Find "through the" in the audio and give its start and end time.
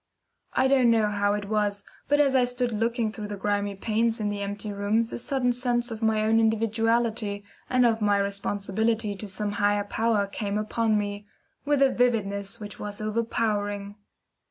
3.11-3.37